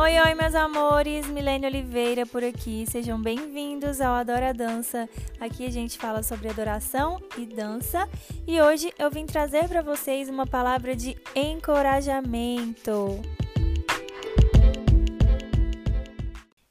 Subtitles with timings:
[0.00, 2.84] Oi, oi, meus amores, Milene Oliveira por aqui.
[2.88, 5.08] Sejam bem-vindos ao Adora Dança.
[5.40, 8.08] Aqui a gente fala sobre adoração e dança,
[8.46, 13.20] e hoje eu vim trazer para vocês uma palavra de encorajamento.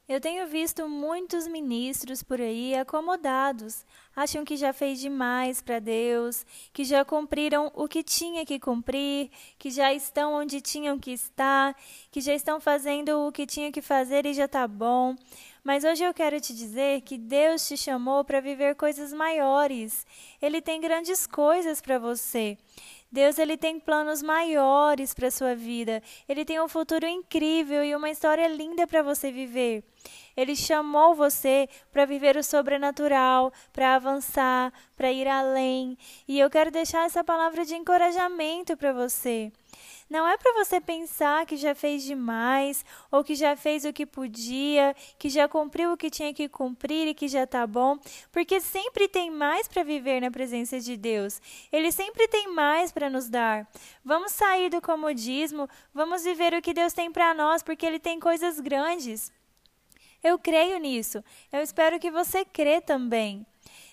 [0.08, 3.86] Eu tenho visto muitos ministros por aí acomodados,
[4.16, 9.30] acham que já fez demais para Deus, que já cumpriram o que tinha que cumprir,
[9.60, 11.76] que já estão onde tinham que estar,
[12.10, 15.14] que já estão fazendo o que tinha que fazer e já está bom.
[15.62, 20.08] Mas hoje eu quero te dizer que Deus te chamou para viver coisas maiores.
[20.42, 22.58] Ele tem grandes coisas para você.
[23.12, 26.02] Deus ele tem planos maiores para sua vida.
[26.28, 29.84] Ele tem um futuro incrível e uma história linda para você viver.
[30.36, 35.98] Ele chamou você para viver o sobrenatural, para avançar, para ir além.
[36.28, 39.52] E eu quero deixar essa palavra de encorajamento para você.
[40.10, 44.06] Não é para você pensar que já fez demais ou que já fez o que
[44.06, 47.98] podia, que já cumpriu o que tinha que cumprir e que já está bom,
[48.32, 51.42] porque sempre tem mais para viver na presença de Deus.
[51.72, 53.68] Ele sempre tem mais para nos dar.
[54.04, 58.20] Vamos sair do comodismo, vamos viver o que Deus tem para nós, porque Ele tem
[58.20, 59.32] coisas grandes.
[60.24, 61.24] Eu creio nisso.
[61.52, 63.46] Eu espero que você crê também.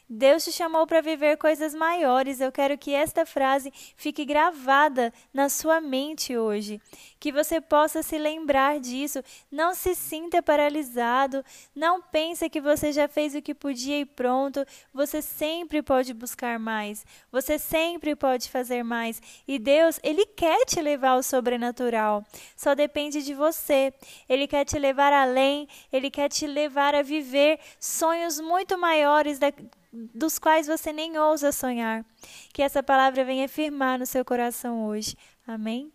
[0.09, 2.41] Deus te chamou para viver coisas maiores.
[2.41, 6.81] Eu quero que esta frase fique gravada na sua mente hoje.
[7.19, 9.23] Que você possa se lembrar disso.
[9.51, 11.43] Não se sinta paralisado.
[11.75, 14.65] Não pense que você já fez o que podia e pronto.
[14.93, 17.07] Você sempre pode buscar mais.
[17.33, 19.23] Você sempre pode fazer mais.
[19.49, 22.23] E Deus, Ele quer te levar ao sobrenatural.
[22.55, 23.93] Só depende de você.
[24.29, 25.67] Ele quer te levar além.
[25.91, 29.51] Ele quer te levar a viver sonhos muito maiores da
[30.15, 32.05] dos quais você nem ousa sonhar.
[32.53, 35.17] Que essa palavra venha firmar no seu coração hoje.
[35.47, 35.94] Amém?